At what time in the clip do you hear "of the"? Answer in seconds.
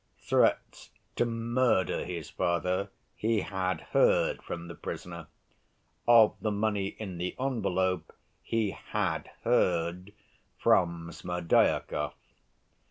6.07-6.49